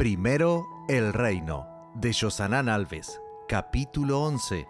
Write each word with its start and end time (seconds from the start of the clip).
Primero, 0.00 0.66
el 0.88 1.12
reino, 1.12 1.66
de 1.94 2.10
Yosanán 2.14 2.70
Alves, 2.70 3.20
capítulo 3.46 4.22
11, 4.22 4.66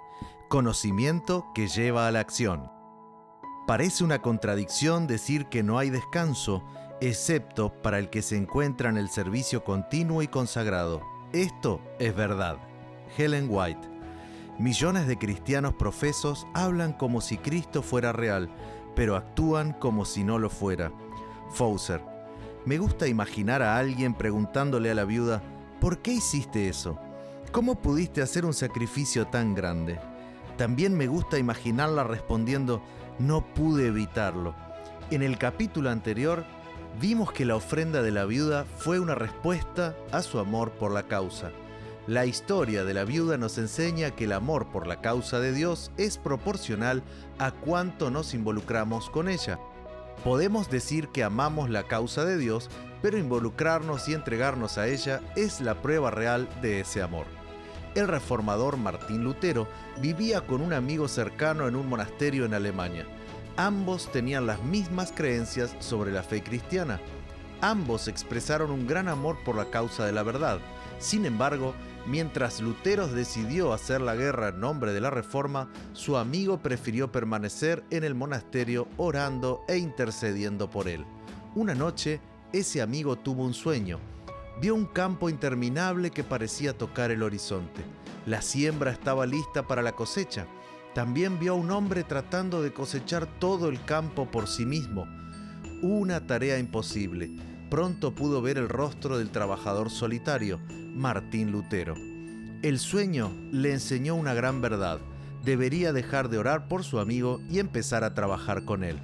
conocimiento 0.49 1.47
que 1.55 1.69
lleva 1.69 2.09
a 2.09 2.11
la 2.11 2.19
acción. 2.19 2.69
Parece 3.65 4.03
una 4.03 4.23
contradicción 4.23 5.07
decir 5.07 5.47
que 5.47 5.63
no 5.63 5.79
hay 5.79 5.89
descanso, 5.89 6.65
excepto 7.01 7.73
para 7.81 8.01
el 8.01 8.11
que 8.11 8.23
se 8.23 8.37
encuentra 8.37 8.91
en 8.91 8.97
el 8.97 9.09
servicio 9.09 9.63
continuo 9.63 10.21
y 10.23 10.27
consagrado. 10.27 11.01
Esto 11.33 11.81
es 12.01 12.13
verdad. 12.13 12.57
Helen 13.17 13.47
White. 13.49 13.89
Millones 14.59 15.07
de 15.07 15.17
cristianos 15.17 15.75
profesos 15.75 16.45
hablan 16.55 16.93
como 16.93 17.21
si 17.21 17.39
Cristo 17.39 17.85
fuera 17.85 18.11
real, 18.11 18.51
pero 18.97 19.15
actúan 19.15 19.75
como 19.75 20.07
si 20.07 20.25
no 20.25 20.41
lo 20.41 20.51
fuera. 20.51 20.91
Fauser. 21.51 22.03
Me 22.67 22.77
gusta 22.77 23.09
imaginar 23.09 23.63
a 23.63 23.79
alguien 23.79 24.13
preguntándole 24.13 24.91
a 24.91 24.95
la 24.95 25.07
viuda, 25.07 25.43
¿por 25.81 26.03
qué 26.03 26.13
hiciste 26.13 26.69
eso? 26.69 26.99
¿Cómo 27.53 27.81
pudiste 27.81 28.21
hacer 28.21 28.45
un 28.45 28.53
sacrificio 28.53 29.27
tan 29.27 29.55
grande? 29.55 29.99
También 30.59 30.95
me 30.95 31.07
gusta 31.07 31.39
imaginarla 31.39 32.05
respondiendo, 32.05 32.83
no 33.19 33.43
pude 33.55 33.87
evitarlo. 33.87 34.55
En 35.11 35.23
el 35.23 35.39
capítulo 35.39 35.89
anterior 35.89 36.45
vimos 37.01 37.33
que 37.33 37.47
la 37.47 37.57
ofrenda 37.57 38.03
de 38.03 38.11
la 38.11 38.27
viuda 38.27 38.67
fue 38.77 39.01
una 39.01 39.15
respuesta 39.15 39.97
a 40.13 40.21
su 40.21 40.39
amor 40.39 40.73
por 40.73 40.93
la 40.93 41.05
causa. 41.05 41.53
La 42.07 42.27
historia 42.27 42.85
de 42.85 42.93
la 42.93 43.05
viuda 43.05 43.39
nos 43.39 43.57
enseña 43.57 44.11
que 44.11 44.25
el 44.25 44.33
amor 44.33 44.67
por 44.67 44.87
la 44.87 45.01
causa 45.01 45.41
de 45.41 45.55
Dios 45.55 45.93
es 45.97 46.19
proporcional 46.19 47.03
a 47.39 47.53
cuánto 47.53 48.11
nos 48.11 48.35
involucramos 48.35 49.09
con 49.09 49.31
ella. 49.31 49.59
Podemos 50.25 50.69
decir 50.69 51.09
que 51.09 51.25
amamos 51.25 51.71
la 51.71 51.85
causa 51.85 52.27
de 52.27 52.37
Dios, 52.37 52.69
pero 53.01 53.17
involucrarnos 53.17 54.07
y 54.09 54.13
entregarnos 54.13 54.77
a 54.77 54.87
ella 54.87 55.23
es 55.35 55.63
la 55.63 55.81
prueba 55.81 56.11
real 56.11 56.47
de 56.61 56.81
ese 56.81 57.01
amor. 57.01 57.25
El 57.95 58.07
reformador 58.07 58.77
Martín 58.77 59.25
Lutero 59.25 59.67
vivía 60.01 60.43
con 60.43 60.61
un 60.61 60.75
amigo 60.75 61.09
cercano 61.09 61.67
en 61.67 61.75
un 61.75 61.89
monasterio 61.89 62.45
en 62.45 62.53
Alemania. 62.53 63.07
Ambos 63.57 64.13
tenían 64.13 64.47
las 64.47 64.63
mismas 64.63 65.11
creencias 65.11 65.75
sobre 65.81 66.13
la 66.13 66.23
fe 66.23 66.43
cristiana. 66.43 67.01
Ambos 67.63 68.07
expresaron 68.07 68.71
un 68.71 68.87
gran 68.87 69.09
amor 69.09 69.39
por 69.43 69.57
la 69.57 69.71
causa 69.71 70.05
de 70.05 70.13
la 70.13 70.23
verdad. 70.23 70.61
Sin 70.99 71.25
embargo, 71.25 71.75
Mientras 72.07 72.61
Lutero 72.61 73.07
decidió 73.07 73.73
hacer 73.73 74.01
la 74.01 74.17
guerra 74.17 74.49
en 74.49 74.61
nombre 74.61 74.93
de 74.93 75.01
la 75.01 75.11
Reforma, 75.11 75.71
su 75.93 76.17
amigo 76.17 76.59
prefirió 76.59 77.13
permanecer 77.13 77.85
en 77.91 78.05
el 78.05 78.15
monasterio 78.15 78.89
orando 78.97 79.63
e 79.69 79.77
intercediendo 79.77 80.71
por 80.71 80.89
él. 80.89 81.05
Una 81.55 81.75
noche, 81.75 82.21
ese 82.53 82.81
amigo 82.81 83.17
tuvo 83.17 83.45
un 83.45 83.55
sueño. 83.55 84.01
Vio 84.61 84.75
un 84.75 84.87
campo 84.87 85.29
interminable 85.29 86.11
que 86.11 86.25
parecía 86.25 86.77
tocar 86.77 87.11
el 87.11 87.23
horizonte. 87.23 87.83
La 88.27 88.43
siembra 88.43 88.91
estaba 88.91 89.27
lista 89.27 89.67
para 89.67 89.83
la 89.83 89.93
cosecha. 89.93 90.47
También 90.95 91.39
vio 91.39 91.53
a 91.53 91.57
un 91.57 91.71
hombre 91.71 92.03
tratando 92.03 92.63
de 92.63 92.73
cosechar 92.73 93.27
todo 93.39 93.69
el 93.69 93.83
campo 93.85 94.31
por 94.31 94.49
sí 94.49 94.67
mismo. 94.67 95.07
Una 95.83 96.27
tarea 96.27 96.59
imposible 96.59 97.31
pronto 97.71 98.15
pudo 98.15 98.43
ver 98.43 98.59
el 98.59 98.69
rostro 98.69 99.17
del 99.17 99.31
trabajador 99.31 99.91
solitario, 99.91 100.61
Martín 100.95 101.53
Lutero. 101.53 101.95
El 102.63 102.79
sueño 102.79 103.33
le 103.53 103.73
enseñó 103.73 104.15
una 104.15 104.35
gran 104.35 104.61
verdad. 104.61 104.99
Debería 105.45 105.93
dejar 105.93 106.29
de 106.29 106.39
orar 106.39 106.69
por 106.69 106.85
su 106.85 106.99
amigo 106.99 107.41
y 107.51 107.59
empezar 107.59 108.05
a 108.05 108.15
trabajar 108.15 108.65
con 108.65 108.85
él. 108.85 108.99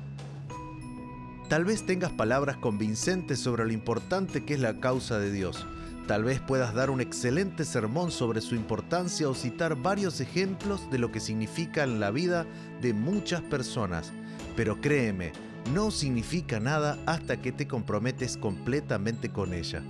Tal 1.48 1.64
vez 1.64 1.86
tengas 1.86 2.12
palabras 2.12 2.56
convincentes 2.56 3.38
sobre 3.38 3.64
lo 3.64 3.72
importante 3.72 4.44
que 4.44 4.54
es 4.54 4.60
la 4.60 4.80
causa 4.80 5.18
de 5.18 5.30
Dios. 5.30 5.66
Tal 6.06 6.24
vez 6.24 6.40
puedas 6.40 6.74
dar 6.74 6.90
un 6.90 7.00
excelente 7.00 7.64
sermón 7.64 8.10
sobre 8.10 8.40
su 8.40 8.54
importancia 8.54 9.28
o 9.28 9.34
citar 9.34 9.76
varios 9.76 10.20
ejemplos 10.20 10.90
de 10.90 10.98
lo 10.98 11.10
que 11.10 11.20
significa 11.20 11.84
en 11.84 11.98
la 11.98 12.10
vida 12.10 12.46
de 12.80 12.94
muchas 12.94 13.42
personas. 13.42 14.12
Pero 14.54 14.80
créeme, 14.80 15.32
no 15.72 15.90
significa 15.90 16.60
nada 16.60 16.98
hasta 17.06 17.40
que 17.40 17.52
te 17.52 17.66
comprometes 17.66 18.36
completamente 18.36 19.30
con 19.30 19.54
ella. 19.54 19.82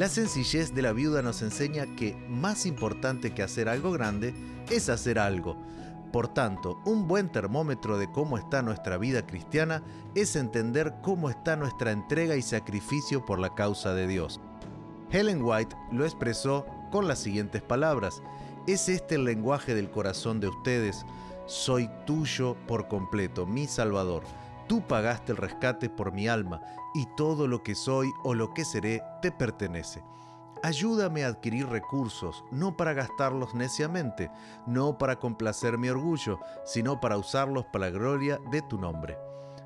La 0.00 0.08
sencillez 0.08 0.72
de 0.72 0.80
la 0.80 0.94
viuda 0.94 1.20
nos 1.20 1.42
enseña 1.42 1.84
que 1.94 2.16
más 2.26 2.64
importante 2.64 3.34
que 3.34 3.42
hacer 3.42 3.68
algo 3.68 3.92
grande 3.92 4.32
es 4.70 4.88
hacer 4.88 5.18
algo. 5.18 5.58
Por 6.10 6.28
tanto, 6.28 6.80
un 6.86 7.06
buen 7.06 7.30
termómetro 7.30 7.98
de 7.98 8.10
cómo 8.10 8.38
está 8.38 8.62
nuestra 8.62 8.96
vida 8.96 9.26
cristiana 9.26 9.82
es 10.14 10.36
entender 10.36 10.94
cómo 11.02 11.28
está 11.28 11.54
nuestra 11.54 11.92
entrega 11.92 12.36
y 12.36 12.40
sacrificio 12.40 13.26
por 13.26 13.38
la 13.38 13.54
causa 13.54 13.92
de 13.92 14.06
Dios. 14.06 14.40
Helen 15.10 15.42
White 15.42 15.76
lo 15.92 16.06
expresó 16.06 16.64
con 16.90 17.06
las 17.06 17.18
siguientes 17.18 17.60
palabras. 17.60 18.22
¿Es 18.66 18.88
este 18.88 19.16
el 19.16 19.26
lenguaje 19.26 19.74
del 19.74 19.90
corazón 19.90 20.40
de 20.40 20.48
ustedes? 20.48 21.04
Soy 21.44 21.90
tuyo 22.06 22.56
por 22.66 22.88
completo, 22.88 23.44
mi 23.44 23.66
Salvador. 23.66 24.22
Tú 24.70 24.86
pagaste 24.86 25.32
el 25.32 25.38
rescate 25.38 25.90
por 25.90 26.12
mi 26.12 26.28
alma, 26.28 26.62
y 26.94 27.04
todo 27.16 27.48
lo 27.48 27.60
que 27.64 27.74
soy 27.74 28.08
o 28.22 28.34
lo 28.34 28.54
que 28.54 28.64
seré 28.64 29.02
te 29.20 29.32
pertenece. 29.32 30.04
Ayúdame 30.62 31.24
a 31.24 31.26
adquirir 31.26 31.66
recursos, 31.66 32.44
no 32.52 32.76
para 32.76 32.92
gastarlos 32.92 33.52
neciamente, 33.52 34.30
no 34.68 34.96
para 34.96 35.18
complacer 35.18 35.76
mi 35.76 35.88
orgullo, 35.88 36.38
sino 36.64 37.00
para 37.00 37.16
usarlos 37.16 37.64
para 37.72 37.86
la 37.86 37.90
gloria 37.90 38.38
de 38.52 38.62
tu 38.62 38.78
nombre. 38.78 39.18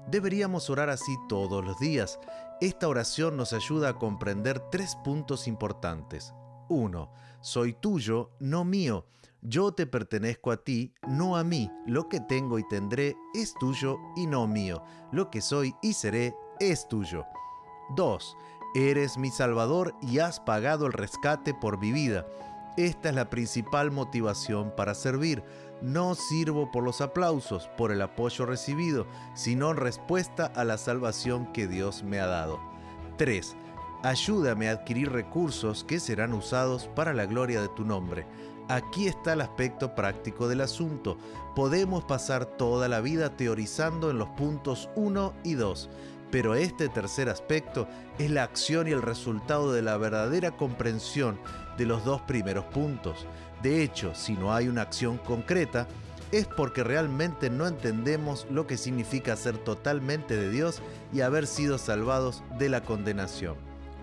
Deberíamos 0.09 0.71
orar 0.71 0.89
así 0.89 1.15
todos 1.29 1.63
los 1.63 1.79
días. 1.79 2.19
Esta 2.63 2.89
oración 2.89 3.37
nos 3.37 3.53
ayuda 3.53 3.91
a 3.91 3.99
comprender 3.99 4.59
tres 4.71 4.97
puntos 5.05 5.47
importantes. 5.49 6.33
1. 6.71 7.13
Soy 7.43 7.75
tuyo, 7.75 8.31
no 8.41 8.65
mío. 8.65 9.05
Yo 9.47 9.73
te 9.73 9.87
pertenezco 9.87 10.53
a 10.53 10.57
ti, 10.57 10.95
no 11.07 11.37
a 11.37 11.45
mí. 11.45 11.71
Lo 11.87 12.09
que 12.09 12.19
tengo 12.19 12.59
y 12.59 12.67
tendré 12.67 13.15
es 13.35 13.53
tuyo 13.53 13.99
y 14.17 14.27
no 14.27 14.47
mío. 14.47 14.83
Lo 15.13 15.31
que 15.31 15.43
soy 15.43 15.75
y 15.83 15.93
seré 15.93 16.35
es 16.61 16.89
tuyo. 16.89 17.27
2. 17.95 18.37
Eres 18.75 19.19
mi 19.19 19.29
Salvador 19.29 19.95
y 20.01 20.21
has 20.21 20.41
pagado 20.41 20.87
el 20.87 20.95
rescate 20.95 21.53
por 21.53 21.79
mi 21.79 21.93
vida. 21.93 22.27
Esta 22.79 23.11
es 23.11 23.15
la 23.15 23.29
principal 23.29 23.91
motivación 23.91 24.73
para 24.75 24.95
servir. 24.95 25.45
No 25.83 26.15
sirvo 26.15 26.73
por 26.73 26.83
los 26.83 27.03
aplausos, 27.03 27.69
por 27.77 27.93
el 27.93 28.01
apoyo 28.01 28.47
recibido, 28.47 29.07
sino 29.35 29.73
en 29.73 29.77
respuesta 29.77 30.47
a 30.47 30.65
la 30.65 30.79
salvación 30.79 31.53
que 31.53 31.67
Dios 31.67 32.03
me 32.03 32.19
ha 32.19 32.27
dado. 32.27 32.59
3 33.19 33.57
ayúdame 34.05 34.69
a 34.69 34.73
adquirir 34.73 35.11
recursos 35.11 35.83
que 35.83 35.99
serán 35.99 36.35
usados 36.35 36.89
para 36.95 37.15
la 37.15 37.25
gloria 37.25 37.63
de 37.63 37.69
tu 37.69 37.87
nombre. 37.87 38.27
Aquí 38.69 39.09
está 39.09 39.35
el 39.35 39.43
aspecto 39.43 39.95
práctico 39.95 40.49
del 40.49 40.63
asunto. 40.63 41.19
Podemos 41.55 42.05
pasar 42.05 42.47
toda 42.47 42.89
la 42.89 43.03
vida 43.03 43.37
teorizando 43.37 44.11
en 44.11 44.19
los 44.19 44.31
puntos 44.31 44.89
1 44.97 45.35
y 45.45 45.53
2, 45.53 45.91
pero 46.31 46.55
este 46.55 46.89
tercer 46.89 47.29
aspecto 47.29 47.87
es 48.19 48.31
la 48.31 48.43
acción 48.43 48.89
y 48.89 48.93
el 48.93 49.03
resultado 49.03 49.71
de 49.73 49.83
la 49.83 49.99
verdadera 49.99 50.51
comprensión 50.53 51.39
de 51.77 51.85
los 51.85 52.07
dos 52.07 52.23
primeros 52.23 52.65
puntos. 52.67 53.27
De 53.63 53.83
hecho, 53.83 54.15
si 54.15 54.33
no 54.33 54.55
hay 54.55 54.69
una 54.69 54.83
acción 54.83 55.19
concreta, 55.19 55.87
es 56.33 56.47
porque 56.47 56.83
realmente 56.83 57.51
no 57.51 57.67
entendemos 57.67 58.47
lo 58.51 58.67
que 58.67 58.79
significa 58.79 59.37
ser 59.37 59.59
totalmente 59.59 60.37
de 60.37 60.51
Dios 60.51 60.81
y 61.13 61.21
haber 61.21 61.47
sido 61.47 61.77
salvados 61.77 62.43
de 62.59 62.71
la 62.71 62.83
condenación. 62.83 63.57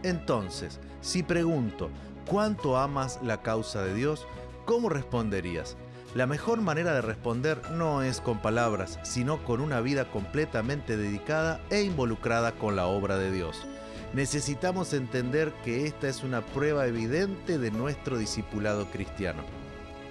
Entonces, 0.04 0.80
si 1.02 1.24
pregunto, 1.24 1.90
¿cuánto 2.28 2.78
amas 2.78 3.20
la 3.24 3.42
causa 3.42 3.84
de 3.84 3.96
Dios? 3.96 4.28
¿Cómo 4.66 4.90
responderías? 4.90 5.76
La 6.14 6.28
mejor 6.28 6.62
manera 6.62 6.94
de 6.94 7.02
responder 7.02 7.72
no 7.72 8.04
es 8.04 8.22
con 8.22 8.42
palabras, 8.42 9.00
sino 9.04 9.44
con 9.44 9.62
una 9.62 9.82
vida 9.82 10.12
completamente 10.12 10.98
dedicada 10.98 11.62
e 11.70 11.82
involucrada 11.84 12.52
con 12.52 12.76
la 12.76 12.86
obra 12.86 13.18
de 13.18 13.32
Dios. 13.32 13.66
Necesitamos 14.14 14.94
entender 14.94 15.54
que 15.64 15.88
esta 15.88 16.10
es 16.10 16.24
una 16.24 16.42
prueba 16.42 16.86
evidente 16.86 17.58
de 17.58 17.72
nuestro 17.72 18.18
discipulado 18.18 18.88
cristiano. 18.92 19.42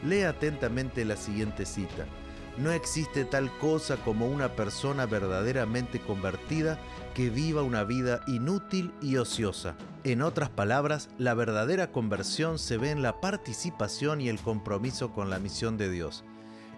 Lee 0.02 0.22
atentamente 0.22 1.04
la 1.04 1.16
siguiente 1.16 1.66
cita. 1.66 2.06
No 2.56 2.72
existe 2.72 3.24
tal 3.24 3.50
cosa 3.58 3.96
como 3.96 4.26
una 4.26 4.56
persona 4.56 5.06
verdaderamente 5.06 6.00
convertida 6.00 6.78
que 7.14 7.30
viva 7.30 7.62
una 7.62 7.84
vida 7.84 8.22
inútil 8.26 8.92
y 9.00 9.16
ociosa. 9.16 9.76
En 10.02 10.22
otras 10.22 10.48
palabras, 10.48 11.10
la 11.18 11.34
verdadera 11.34 11.92
conversión 11.92 12.58
se 12.58 12.78
ve 12.78 12.90
en 12.90 13.02
la 13.02 13.20
participación 13.20 14.22
y 14.22 14.30
el 14.30 14.40
compromiso 14.40 15.12
con 15.12 15.28
la 15.28 15.38
misión 15.38 15.76
de 15.76 15.90
Dios. 15.90 16.24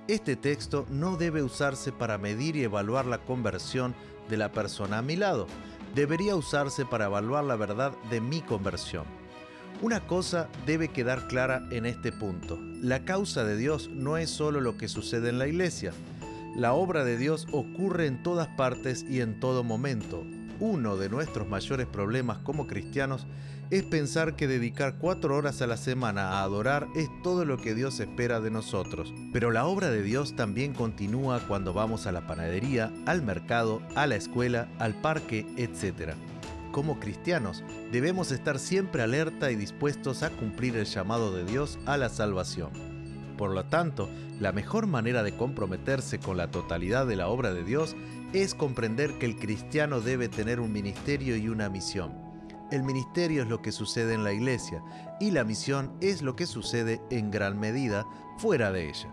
Este 0.09 0.35
texto 0.35 0.87
no 0.91 1.17
debe 1.17 1.45
usarse 1.45 1.93
para 1.93 2.19
medir 2.19 2.57
y 2.57 2.65
evaluar 2.65 3.07
la 3.07 3.19
conversión 3.19 3.95
de 4.29 4.37
la 4.37 4.51
persona 4.51 4.99
a 4.99 5.03
mi 5.03 5.15
lado. 5.15 5.47
Debería 5.95 6.35
usarse 6.35 6.85
para 6.85 7.05
evaluar 7.05 7.45
la 7.45 7.55
verdad 7.55 7.93
de 8.11 8.21
mi 8.21 8.41
conversión. 8.41 9.05
Una 9.83 10.05
cosa 10.05 10.49
debe 10.67 10.89
quedar 10.89 11.29
clara 11.29 11.63
en 11.71 11.87
este 11.87 12.11
punto. 12.11 12.59
La 12.81 13.05
causa 13.05 13.45
de 13.45 13.57
Dios 13.57 13.89
no 13.89 14.17
es 14.17 14.31
solo 14.31 14.61
lo 14.61 14.77
que 14.77 14.89
sucede 14.89 15.29
en 15.29 15.39
la 15.39 15.47
iglesia. 15.47 15.93
La 16.57 16.73
obra 16.73 17.05
de 17.05 17.17
Dios 17.17 17.47
ocurre 17.53 18.07
en 18.07 18.21
todas 18.25 18.49
partes 18.49 19.05
y 19.09 19.21
en 19.21 19.39
todo 19.39 19.63
momento. 19.63 20.25
Uno 20.63 20.97
de 20.97 21.09
nuestros 21.09 21.49
mayores 21.49 21.89
problemas 21.89 22.39
como 22.39 22.69
cristianos 22.69 23.27
es 23.71 23.83
pensar 23.83 24.37
que 24.37 24.47
dedicar 24.47 24.95
cuatro 24.97 25.35
horas 25.37 25.61
a 25.61 25.67
la 25.67 25.77
semana 25.77 26.29
a 26.29 26.43
adorar 26.45 26.87
es 26.95 27.09
todo 27.25 27.45
lo 27.45 27.59
que 27.59 27.75
Dios 27.75 27.99
espera 27.99 28.41
de 28.41 28.53
nosotros. 28.53 29.13
Pero 29.33 29.51
la 29.51 29.67
obra 29.67 29.91
de 29.91 30.05
Dios 30.05 30.37
también 30.37 30.73
continúa 30.73 31.41
cuando 31.49 31.73
vamos 31.73 32.07
a 32.07 32.13
la 32.13 32.29
panadería, 32.29 32.93
al 33.07 33.23
mercado, 33.23 33.83
a 33.97 34.07
la 34.07 34.15
escuela, 34.15 34.69
al 34.79 34.95
parque, 34.95 35.45
etc. 35.57 36.15
Como 36.71 37.01
cristianos, 37.01 37.65
debemos 37.91 38.31
estar 38.31 38.61
siempre 38.61 39.03
alerta 39.03 39.51
y 39.51 39.57
dispuestos 39.57 40.23
a 40.23 40.31
cumplir 40.31 40.77
el 40.77 40.87
llamado 40.87 41.35
de 41.35 41.45
Dios 41.45 41.77
a 41.87 41.97
la 41.97 42.09
salvación. 42.09 42.71
Por 43.37 43.51
lo 43.51 43.65
tanto, 43.65 44.09
la 44.39 44.53
mejor 44.53 44.87
manera 44.87 45.25
de 45.25 45.37
comprometerse 45.37 46.21
con 46.21 46.37
la 46.37 46.53
totalidad 46.53 47.07
de 47.07 47.17
la 47.17 47.27
obra 47.27 47.53
de 47.53 47.65
Dios 47.65 47.97
es 48.33 48.55
comprender 48.55 49.19
que 49.19 49.27
el 49.27 49.37
cristiano 49.37 50.01
debe 50.01 50.29
tener 50.29 50.59
un 50.61 50.73
ministerio 50.73 51.37
y 51.37 51.49
una 51.49 51.69
misión. 51.69 52.13
El 52.71 52.83
ministerio 52.83 53.43
es 53.43 53.49
lo 53.49 53.61
que 53.61 53.73
sucede 53.73 54.15
en 54.15 54.25
la 54.25 54.33
iglesia 54.33 54.83
y 55.21 55.31
la 55.31 55.45
misión 55.45 55.93
es 56.01 56.23
lo 56.23 56.35
que 56.35 56.47
sucede 56.47 57.03
en 57.11 57.31
gran 57.31 57.61
medida 57.61 58.07
fuera 58.39 58.73
de 58.73 58.89
ella. 58.89 59.13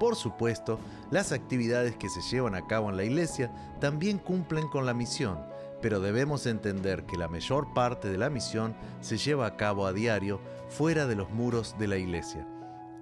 Por 0.00 0.16
supuesto, 0.16 0.80
las 1.10 1.30
actividades 1.30 1.96
que 1.96 2.08
se 2.08 2.20
llevan 2.20 2.56
a 2.56 2.66
cabo 2.66 2.90
en 2.90 2.96
la 2.96 3.04
iglesia 3.04 3.52
también 3.80 4.18
cumplen 4.18 4.66
con 4.68 4.84
la 4.84 4.92
misión, 4.92 5.38
pero 5.80 6.00
debemos 6.00 6.46
entender 6.46 7.06
que 7.06 7.16
la 7.16 7.28
mayor 7.28 7.72
parte 7.72 8.10
de 8.10 8.18
la 8.18 8.28
misión 8.28 8.74
se 9.00 9.16
lleva 9.16 9.46
a 9.46 9.56
cabo 9.56 9.86
a 9.86 9.92
diario 9.92 10.40
fuera 10.68 11.06
de 11.06 11.14
los 11.14 11.30
muros 11.30 11.76
de 11.78 11.86
la 11.86 11.96
iglesia. 11.96 12.46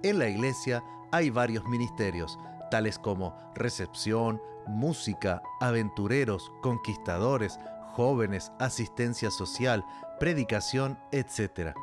En 0.03 0.19
la 0.19 0.29
iglesia 0.29 0.83
hay 1.11 1.31
varios 1.31 1.65
ministerios, 1.65 2.37
tales 2.69 2.99
como 2.99 3.35
recepción, 3.55 4.39
música, 4.67 5.41
aventureros, 5.59 6.51
conquistadores, 6.61 7.59
jóvenes, 7.93 8.51
asistencia 8.59 9.31
social, 9.31 9.85
predicación, 10.19 10.99
etc. 11.11 11.73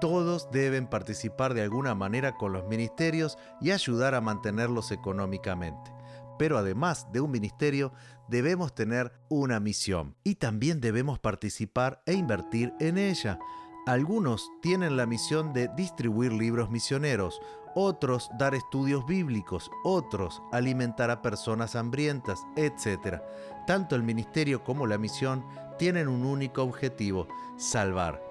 Todos 0.00 0.50
deben 0.50 0.86
participar 0.86 1.54
de 1.54 1.62
alguna 1.62 1.94
manera 1.94 2.36
con 2.36 2.52
los 2.52 2.66
ministerios 2.66 3.38
y 3.60 3.70
ayudar 3.70 4.14
a 4.14 4.20
mantenerlos 4.20 4.90
económicamente. 4.92 5.92
Pero 6.38 6.56
además 6.56 7.08
de 7.12 7.20
un 7.20 7.32
ministerio, 7.32 7.92
debemos 8.28 8.74
tener 8.74 9.12
una 9.28 9.58
misión 9.58 10.14
y 10.22 10.36
también 10.36 10.80
debemos 10.80 11.18
participar 11.18 12.02
e 12.06 12.12
invertir 12.12 12.72
en 12.78 12.96
ella. 12.96 13.38
Algunos 13.88 14.52
tienen 14.60 14.98
la 14.98 15.06
misión 15.06 15.54
de 15.54 15.68
distribuir 15.68 16.30
libros 16.30 16.68
misioneros, 16.68 17.40
otros 17.74 18.28
dar 18.38 18.54
estudios 18.54 19.06
bíblicos, 19.06 19.70
otros 19.82 20.42
alimentar 20.52 21.10
a 21.10 21.22
personas 21.22 21.74
hambrientas, 21.74 22.46
etc. 22.54 23.22
Tanto 23.66 23.96
el 23.96 24.02
ministerio 24.02 24.62
como 24.62 24.86
la 24.86 24.98
misión 24.98 25.42
tienen 25.78 26.06
un 26.06 26.26
único 26.26 26.62
objetivo, 26.62 27.28
salvar. 27.56 28.22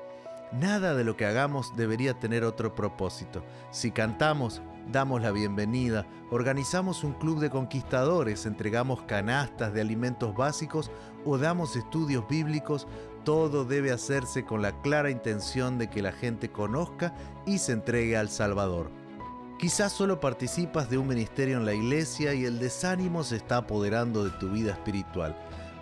Nada 0.51 0.93
de 0.93 1.03
lo 1.03 1.17
que 1.17 1.25
hagamos 1.25 1.75
debería 1.75 2.19
tener 2.19 2.43
otro 2.43 2.75
propósito. 2.75 3.43
Si 3.71 3.89
cantamos, 3.89 4.61
damos 4.91 5.21
la 5.21 5.31
bienvenida, 5.31 6.05
organizamos 6.31 7.03
un 7.03 7.13
club 7.13 7.39
de 7.39 7.49
conquistadores, 7.49 8.45
entregamos 8.45 9.03
canastas 9.03 9.73
de 9.73 9.81
alimentos 9.81 10.35
básicos 10.35 10.91
o 11.25 11.37
damos 11.37 11.75
estudios 11.75 12.27
bíblicos, 12.27 12.87
todo 13.23 13.65
debe 13.65 13.91
hacerse 13.91 14.45
con 14.45 14.61
la 14.61 14.71
clara 14.81 15.09
intención 15.09 15.77
de 15.77 15.89
que 15.89 16.01
la 16.01 16.11
gente 16.11 16.49
conozca 16.49 17.13
y 17.45 17.57
se 17.57 17.73
entregue 17.73 18.15
al 18.15 18.29
Salvador. 18.29 18.89
Quizás 19.59 19.91
solo 19.91 20.19
participas 20.19 20.89
de 20.89 20.97
un 20.97 21.07
ministerio 21.07 21.57
en 21.57 21.65
la 21.65 21.73
iglesia 21.73 22.33
y 22.33 22.45
el 22.45 22.59
desánimo 22.59 23.23
se 23.23 23.37
está 23.37 23.57
apoderando 23.57 24.23
de 24.23 24.29
tu 24.31 24.49
vida 24.51 24.71
espiritual. 24.71 25.35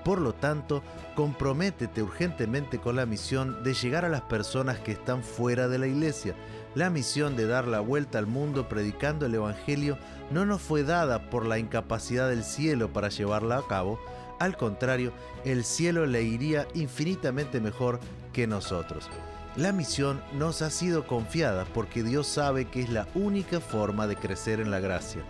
Por 0.05 0.21
lo 0.21 0.33
tanto, 0.33 0.83
comprométete 1.15 2.01
urgentemente 2.01 2.79
con 2.79 2.95
la 2.95 3.05
misión 3.05 3.63
de 3.63 3.73
llegar 3.73 4.05
a 4.05 4.09
las 4.09 4.21
personas 4.21 4.79
que 4.79 4.93
están 4.93 5.23
fuera 5.23 5.67
de 5.67 5.79
la 5.79 5.87
iglesia. 5.87 6.35
La 6.75 6.89
misión 6.89 7.35
de 7.35 7.47
dar 7.47 7.67
la 7.67 7.79
vuelta 7.79 8.19
al 8.19 8.27
mundo 8.27 8.69
predicando 8.69 9.25
el 9.25 9.35
Evangelio 9.35 9.97
no 10.31 10.45
nos 10.45 10.61
fue 10.61 10.83
dada 10.83 11.29
por 11.29 11.45
la 11.45 11.57
incapacidad 11.57 12.29
del 12.29 12.43
cielo 12.43 12.93
para 12.93 13.09
llevarla 13.09 13.57
a 13.57 13.67
cabo, 13.67 13.99
al 14.39 14.57
contrario, 14.57 15.13
el 15.45 15.63
cielo 15.63 16.05
le 16.05 16.23
iría 16.23 16.67
infinitamente 16.73 17.61
mejor 17.61 17.99
que 18.33 18.47
nosotros. 18.47 19.09
La 19.55 19.71
misión 19.71 20.21
nos 20.33 20.61
ha 20.61 20.69
sido 20.69 21.07
confiada 21.07 21.65
porque 21.73 22.03
Dios 22.03 22.27
sabe 22.27 22.65
que 22.65 22.81
es 22.81 22.89
la 22.89 23.07
única 23.15 23.61
forma 23.61 24.05
de 24.07 24.17
crecer 24.17 24.59
en 24.59 24.71
la 24.71 24.81
gracia. 24.81 25.21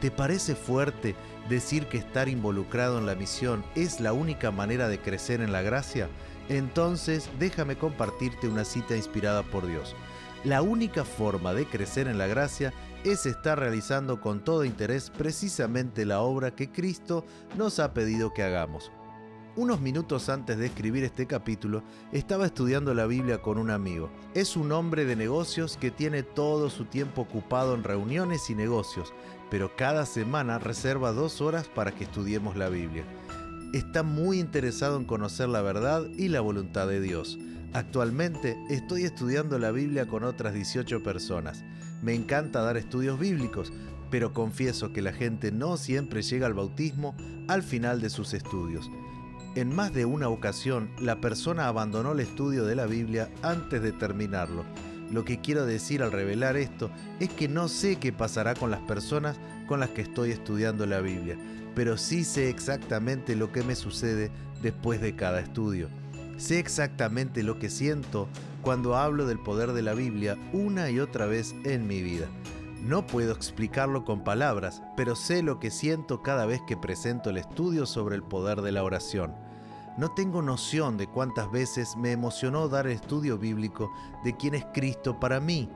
¿Te 0.00 0.12
parece 0.12 0.54
fuerte 0.54 1.16
decir 1.48 1.86
que 1.86 1.98
estar 1.98 2.28
involucrado 2.28 2.98
en 2.98 3.06
la 3.06 3.16
misión 3.16 3.64
es 3.74 3.98
la 4.00 4.12
única 4.12 4.52
manera 4.52 4.88
de 4.88 5.00
crecer 5.00 5.40
en 5.40 5.50
la 5.50 5.62
gracia? 5.62 6.08
Entonces 6.48 7.28
déjame 7.40 7.76
compartirte 7.76 8.48
una 8.48 8.64
cita 8.64 8.96
inspirada 8.96 9.42
por 9.42 9.66
Dios. 9.66 9.96
La 10.44 10.62
única 10.62 11.04
forma 11.04 11.52
de 11.52 11.66
crecer 11.66 12.06
en 12.06 12.16
la 12.16 12.28
gracia 12.28 12.72
es 13.02 13.26
estar 13.26 13.58
realizando 13.58 14.20
con 14.20 14.44
todo 14.44 14.64
interés 14.64 15.10
precisamente 15.10 16.06
la 16.06 16.20
obra 16.20 16.54
que 16.54 16.70
Cristo 16.70 17.24
nos 17.56 17.80
ha 17.80 17.92
pedido 17.92 18.32
que 18.32 18.44
hagamos. 18.44 18.92
Unos 19.58 19.80
minutos 19.80 20.28
antes 20.28 20.56
de 20.56 20.66
escribir 20.66 21.02
este 21.02 21.26
capítulo, 21.26 21.82
estaba 22.12 22.46
estudiando 22.46 22.94
la 22.94 23.06
Biblia 23.06 23.42
con 23.42 23.58
un 23.58 23.70
amigo. 23.70 24.08
Es 24.32 24.56
un 24.56 24.70
hombre 24.70 25.04
de 25.04 25.16
negocios 25.16 25.76
que 25.76 25.90
tiene 25.90 26.22
todo 26.22 26.70
su 26.70 26.84
tiempo 26.84 27.22
ocupado 27.22 27.74
en 27.74 27.82
reuniones 27.82 28.50
y 28.50 28.54
negocios, 28.54 29.12
pero 29.50 29.74
cada 29.74 30.06
semana 30.06 30.60
reserva 30.60 31.10
dos 31.10 31.40
horas 31.40 31.66
para 31.66 31.90
que 31.90 32.04
estudiemos 32.04 32.56
la 32.56 32.68
Biblia. 32.68 33.02
Está 33.74 34.04
muy 34.04 34.38
interesado 34.38 34.96
en 34.96 35.04
conocer 35.04 35.48
la 35.48 35.60
verdad 35.60 36.06
y 36.16 36.28
la 36.28 36.40
voluntad 36.40 36.86
de 36.86 37.00
Dios. 37.00 37.36
Actualmente 37.72 38.56
estoy 38.70 39.02
estudiando 39.02 39.58
la 39.58 39.72
Biblia 39.72 40.06
con 40.06 40.22
otras 40.22 40.54
18 40.54 41.02
personas. 41.02 41.64
Me 42.00 42.14
encanta 42.14 42.62
dar 42.62 42.76
estudios 42.76 43.18
bíblicos, 43.18 43.72
pero 44.08 44.32
confieso 44.32 44.92
que 44.92 45.02
la 45.02 45.12
gente 45.12 45.50
no 45.50 45.76
siempre 45.78 46.22
llega 46.22 46.46
al 46.46 46.54
bautismo 46.54 47.16
al 47.48 47.64
final 47.64 48.00
de 48.00 48.08
sus 48.08 48.34
estudios. 48.34 48.88
En 49.58 49.74
más 49.74 49.92
de 49.92 50.04
una 50.04 50.28
ocasión, 50.28 50.88
la 51.00 51.20
persona 51.20 51.66
abandonó 51.66 52.12
el 52.12 52.20
estudio 52.20 52.64
de 52.64 52.76
la 52.76 52.86
Biblia 52.86 53.28
antes 53.42 53.82
de 53.82 53.90
terminarlo. 53.90 54.64
Lo 55.10 55.24
que 55.24 55.40
quiero 55.40 55.66
decir 55.66 56.00
al 56.00 56.12
revelar 56.12 56.56
esto 56.56 56.92
es 57.18 57.28
que 57.30 57.48
no 57.48 57.66
sé 57.66 57.96
qué 57.96 58.12
pasará 58.12 58.54
con 58.54 58.70
las 58.70 58.78
personas 58.82 59.36
con 59.66 59.80
las 59.80 59.90
que 59.90 60.02
estoy 60.02 60.30
estudiando 60.30 60.86
la 60.86 61.00
Biblia, 61.00 61.36
pero 61.74 61.98
sí 61.98 62.22
sé 62.22 62.50
exactamente 62.50 63.34
lo 63.34 63.50
que 63.50 63.64
me 63.64 63.74
sucede 63.74 64.30
después 64.62 65.00
de 65.00 65.16
cada 65.16 65.40
estudio. 65.40 65.88
Sé 66.36 66.60
exactamente 66.60 67.42
lo 67.42 67.58
que 67.58 67.68
siento 67.68 68.28
cuando 68.62 68.94
hablo 68.94 69.26
del 69.26 69.40
poder 69.40 69.72
de 69.72 69.82
la 69.82 69.94
Biblia 69.94 70.38
una 70.52 70.88
y 70.88 71.00
otra 71.00 71.26
vez 71.26 71.56
en 71.64 71.88
mi 71.88 72.00
vida. 72.00 72.28
No 72.80 73.08
puedo 73.08 73.32
explicarlo 73.32 74.04
con 74.04 74.22
palabras, 74.22 74.82
pero 74.96 75.16
sé 75.16 75.42
lo 75.42 75.58
que 75.58 75.72
siento 75.72 76.22
cada 76.22 76.46
vez 76.46 76.60
que 76.68 76.76
presento 76.76 77.30
el 77.30 77.38
estudio 77.38 77.86
sobre 77.86 78.14
el 78.14 78.22
poder 78.22 78.62
de 78.62 78.70
la 78.70 78.84
oración. 78.84 79.47
No 79.98 80.12
tengo 80.12 80.42
noción 80.42 80.96
de 80.96 81.08
cuántas 81.08 81.50
veces 81.50 81.96
me 81.96 82.12
emocionó 82.12 82.68
dar 82.68 82.86
estudio 82.86 83.36
bíblico 83.36 83.92
de 84.22 84.36
quién 84.36 84.54
es 84.54 84.64
Cristo 84.72 85.18
para 85.18 85.40
mí. 85.40 85.68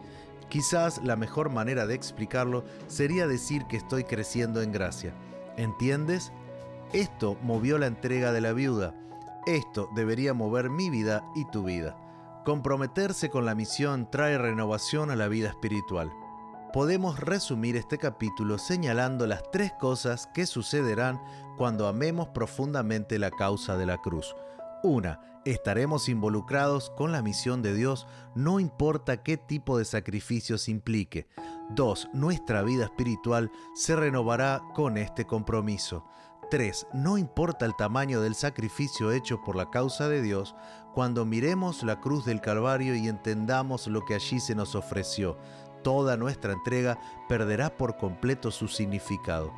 Quizás 0.49 1.02
la 1.02 1.17
mejor 1.17 1.50
manera 1.50 1.88
de 1.88 1.97
explicarlo 1.97 2.64
sería 2.87 3.26
decir 3.26 3.64
que 3.67 3.76
estoy 3.76 4.05
creciendo 4.05 4.62
en 4.62 4.71
gracia. 4.71 5.12
¿Entiendes? 5.57 6.31
Esto 6.93 7.37
movió 7.43 7.79
la 7.79 7.88
entrega 7.88 8.31
de 8.31 8.41
la 8.41 8.52
viuda. 8.52 8.95
Esto 9.45 9.88
debería 9.97 10.35
mover 10.35 10.71
mi 10.71 10.88
vida 10.88 11.25
y 11.35 11.45
tu 11.47 11.64
vida. 11.64 11.97
Comprometerse 12.45 13.29
con 13.29 13.45
la 13.45 13.57
misión 13.57 14.09
trae 14.09 14.38
renovación 14.38 15.11
a 15.11 15.17
la 15.17 15.26
vida 15.26 15.49
espiritual 15.49 16.12
podemos 16.73 17.21
resumir 17.21 17.76
este 17.76 17.99
capítulo 17.99 18.57
señalando 18.57 19.26
las 19.26 19.43
tres 19.50 19.73
cosas 19.79 20.29
que 20.33 20.47
sucederán 20.47 21.21
cuando 21.59 21.87
amemos 21.87 22.29
profundamente 22.29 23.19
la 23.19 23.31
causa 23.31 23.76
de 23.76 23.85
la 23.85 23.99
cruz. 23.99 24.35
Una, 24.83 25.21
estaremos 25.45 26.09
involucrados 26.09 26.91
con 26.97 27.12
la 27.12 27.21
misión 27.21 27.61
de 27.62 27.75
Dios, 27.75 28.07
no 28.35 28.59
importa 28.59 29.23
qué 29.23 29.37
tipo 29.37 29.76
de 29.76 29.85
sacrificios 29.85 30.69
implique. 30.69 31.29
Dos, 31.71 32.09
nuestra 32.14 32.62
vida 32.62 32.85
espiritual 32.85 33.52
se 33.75 33.95
renovará 33.95 34.62
con 34.75 34.97
este 34.97 35.26
compromiso. 35.26 36.07
3. 36.50 36.88
No 36.93 37.17
importa 37.17 37.64
el 37.64 37.75
tamaño 37.76 38.21
del 38.21 38.35
sacrificio 38.35 39.11
hecho 39.12 39.43
por 39.43 39.57
la 39.57 39.71
causa 39.71 40.09
de 40.09 40.21
Dios, 40.21 40.55
cuando 40.95 41.25
miremos 41.25 41.83
la 41.83 42.00
cruz 42.00 42.26
del 42.26 42.43
Calvario 42.43 42.95
y 42.95 43.09
entendamos 43.09 43.87
lo 43.87 44.05
que 44.05 44.14
allí 44.14 44.38
se 44.41 44.55
nos 44.55 44.75
ofreció 44.75 45.38
toda 45.83 46.17
nuestra 46.17 46.53
entrega 46.53 46.99
perderá 47.29 47.77
por 47.77 47.97
completo 47.97 48.51
su 48.51 48.69
significado. 48.69 49.53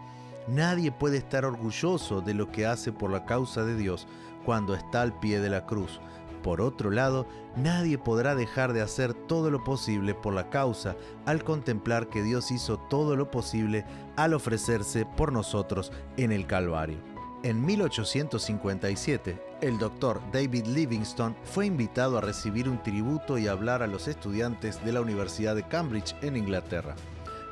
Nadie 0.47 0.93
puede 0.93 1.17
estar 1.17 1.45
orgulloso 1.45 2.21
de 2.21 2.35
lo 2.35 2.51
que 2.51 2.67
hace 2.67 2.93
por 2.93 3.11
la 3.11 3.25
causa 3.25 3.65
de 3.65 3.77
Dios 3.77 4.07
cuando 4.45 4.75
está 4.75 5.03
al 5.03 5.19
pie 5.19 5.41
de 5.41 5.49
la 5.49 5.65
cruz. 5.65 6.01
Por 6.43 6.61
otro 6.61 6.91
lado, 6.91 7.27
nadie 7.57 7.97
podrá 7.97 8.35
dejar 8.35 8.75
de 8.75 8.83
hacer 8.83 9.15
todo 9.15 9.51
lo 9.51 9.65
posible 9.65 10.15
por 10.15 10.35
la 10.35 10.51
causa 10.51 10.95
al 11.25 11.43
contemplar 11.43 12.11
que 12.11 12.23
Dios 12.23 12.51
hizo 12.51 12.77
todo 12.77 13.17
lo 13.17 13.31
posible 13.31 13.87
al 14.17 14.35
ofrecerse 14.35 15.07
por 15.07 15.33
nosotros 15.33 15.91
en 16.19 16.33
el 16.33 16.47
Calvario. 16.47 17.14
En 17.45 17.63
1857, 17.63 19.39
el 19.61 19.77
doctor 19.77 20.23
David 20.33 20.65
Livingstone 20.65 21.37
fue 21.45 21.67
invitado 21.67 22.17
a 22.17 22.23
recibir 22.23 22.71
un 22.71 22.83
tributo 22.83 23.37
y 23.37 23.49
hablar 23.49 23.83
a 23.83 23.87
los 23.87 24.09
estudiantes 24.09 24.83
de 24.83 24.93
la 24.93 25.03
Universidad 25.03 25.55
de 25.55 25.69
Cambridge 25.69 26.17
en 26.23 26.39
Inglaterra. 26.39 26.95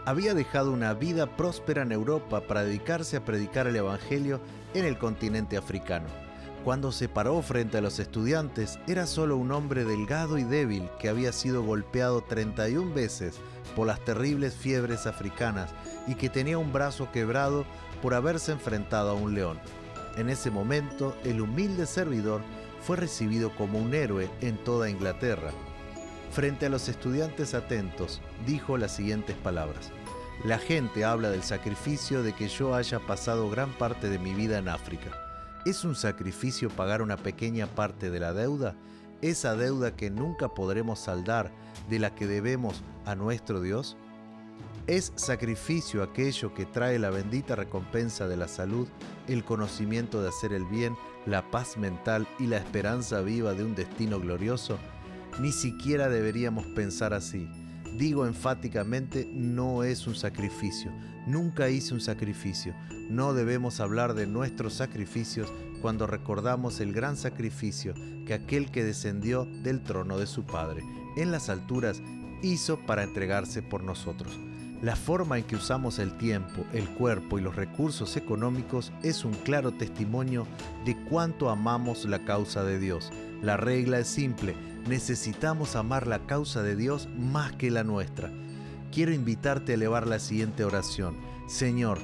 Había 0.07 0.33
dejado 0.33 0.73
una 0.73 0.95
vida 0.95 1.37
próspera 1.37 1.83
en 1.83 1.93
Europa 1.93 2.41
para 2.41 2.65
dedicarse 2.65 3.19
a 3.19 3.25
predicar 3.27 3.67
el 3.67 3.77
Evangelio 3.77 4.41
en 4.73 4.87
el 4.87 4.97
continente 4.97 5.59
africano. 5.59 6.07
Cuando 6.65 6.91
se 6.91 7.11
paró 7.11 7.43
frente 7.43 7.77
a 7.77 7.83
los 7.83 7.99
estudiantes, 7.99 8.79
era 8.87 9.07
solo 9.07 9.37
un 9.37 9.53
hombre 9.53 9.85
delgado 9.85 10.39
y 10.39 10.45
débil 10.45 10.89
que 11.01 11.11
había 11.11 11.33
sido 11.33 11.65
golpeado 11.65 12.23
31 12.23 12.95
veces 12.95 13.35
por 13.77 13.89
las 13.89 14.03
terribles 14.03 14.55
fiebres 14.55 15.07
africanas 15.07 15.69
y 16.07 16.15
que 16.15 16.31
tenía 16.31 16.57
un 16.57 16.73
brazo 16.73 17.13
quebrado 17.13 17.67
por 18.01 18.15
haberse 18.15 18.53
enfrentado 18.53 19.11
a 19.11 19.15
un 19.15 19.35
león. 19.35 19.59
En 20.17 20.29
ese 20.29 20.51
momento, 20.51 21.17
el 21.25 21.41
humilde 21.41 21.87
servidor 21.87 22.43
fue 22.81 22.97
recibido 22.97 23.55
como 23.55 23.79
un 23.79 23.95
héroe 23.95 24.29
en 24.41 24.57
toda 24.59 24.91
Inglaterra. 24.91 25.51
Frente 26.31 26.67
a 26.67 26.69
los 26.69 26.89
estudiantes 26.89 27.55
atentos, 27.55 28.21
dijo 28.47 28.77
las 28.77 28.95
siguientes 28.95 29.37
palabras. 29.37 29.91
La 30.45 30.59
gente 30.59 31.05
habla 31.05 31.31
del 31.31 31.43
sacrificio 31.43 32.23
de 32.23 32.33
que 32.33 32.49
yo 32.49 32.75
haya 32.75 32.99
pasado 33.01 33.49
gran 33.49 33.71
parte 33.73 34.09
de 34.09 34.19
mi 34.19 34.35
vida 34.35 34.59
en 34.59 34.69
África. 34.69 35.11
¿Es 35.65 35.85
un 35.85 35.95
sacrificio 35.95 36.69
pagar 36.69 37.03
una 37.03 37.17
pequeña 37.17 37.67
parte 37.67 38.11
de 38.11 38.19
la 38.19 38.33
deuda? 38.33 38.75
Esa 39.21 39.55
deuda 39.55 39.95
que 39.95 40.11
nunca 40.11 40.49
podremos 40.49 40.99
saldar, 40.99 41.53
de 41.89 42.01
la 42.01 42.15
que 42.15 42.27
debemos 42.27 42.83
a 43.07 43.15
nuestro 43.15 43.61
Dios? 43.61 43.97
Es 44.89 45.13
sacrificio 45.15 46.03
aquello 46.03 46.55
que 46.55 46.67
trae 46.67 46.99
la 46.99 47.11
bendita 47.11 47.55
recompensa 47.55 48.27
de 48.27 48.37
la 48.37 48.49
salud, 48.49 48.89
el 49.29 49.45
conocimiento 49.45 50.21
de 50.21 50.29
hacer 50.29 50.53
el 50.53 50.65
bien, 50.65 50.97
la 51.25 51.53
paz 51.53 51.77
mental 51.77 52.27
y 52.41 52.49
la 52.49 52.57
esperanza 52.57 53.21
viva 53.21 53.55
de 53.55 53.63
un 53.63 53.77
destino 53.77 54.19
glorioso. 54.19 54.79
Ni 55.41 55.53
siquiera 55.53 56.09
deberíamos 56.09 56.67
pensar 56.67 57.15
así. 57.15 57.49
Digo 57.97 58.27
enfáticamente, 58.27 59.29
no 59.33 59.85
es 59.85 60.09
un 60.09 60.17
sacrificio. 60.17 60.91
Nunca 61.29 61.69
hice 61.69 61.95
un 61.95 62.01
sacrificio. 62.01 62.75
No 63.09 63.35
debemos 63.35 63.79
hablar 63.79 64.15
de 64.15 64.27
nuestros 64.27 64.75
sacrificios 64.75 65.53
cuando 65.81 66.09
recordamos 66.09 66.81
el 66.81 66.93
gran 66.93 67.17
sacrificio 67.17 67.95
que 68.27 68.35
aquel 68.35 68.73
que 68.73 68.83
descendió 68.83 69.45
del 69.45 69.83
trono 69.85 70.19
de 70.19 70.27
su 70.27 70.45
Padre 70.45 70.83
en 71.17 71.31
las 71.31 71.51
alturas 71.51 72.03
hizo 72.43 72.79
para 72.85 73.05
entregarse 73.05 73.63
por 73.63 73.85
nosotros. 73.85 74.39
La 74.83 74.97
forma 74.97 75.39
en 75.39 75.45
que 75.45 75.55
usamos 75.55 76.01
el 76.01 76.19
tiempo, 76.19 76.65
el 76.73 76.89
cuerpo 76.89 77.39
y 77.39 77.41
los 77.41 77.55
recursos 77.55 78.17
económicos 78.17 78.93
es 79.05 79.25
un 79.25 79.33
claro 79.33 79.71
testimonio 79.71 80.45
de 80.85 80.97
cuánto 81.05 81.51
amamos 81.51 82.05
la 82.05 82.25
causa 82.25 82.65
de 82.65 82.81
Dios. 82.81 83.13
La 83.43 83.57
regla 83.57 84.01
es 84.01 84.09
simple, 84.09 84.57
necesitamos 84.89 85.77
amar 85.77 86.09
la 86.09 86.27
causa 86.27 86.65
de 86.65 86.75
Dios 86.75 87.09
más 87.17 87.53
que 87.53 87.71
la 87.71 87.85
nuestra. 87.85 88.33
Quiero 88.91 89.13
invitarte 89.13 89.71
a 89.71 89.75
elevar 89.77 90.09
la 90.09 90.19
siguiente 90.19 90.65
oración. 90.65 91.17
Señor, 91.47 92.01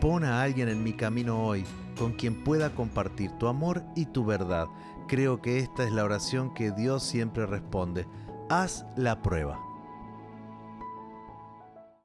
pon 0.00 0.22
a 0.22 0.40
alguien 0.40 0.68
en 0.68 0.84
mi 0.84 0.92
camino 0.92 1.44
hoy 1.44 1.64
con 1.98 2.12
quien 2.12 2.44
pueda 2.44 2.76
compartir 2.76 3.32
tu 3.38 3.48
amor 3.48 3.82
y 3.96 4.06
tu 4.06 4.24
verdad. 4.24 4.68
Creo 5.08 5.42
que 5.42 5.58
esta 5.58 5.82
es 5.82 5.90
la 5.90 6.04
oración 6.04 6.54
que 6.54 6.70
Dios 6.70 7.02
siempre 7.02 7.44
responde. 7.44 8.06
Haz 8.48 8.86
la 8.96 9.20
prueba. 9.20 9.69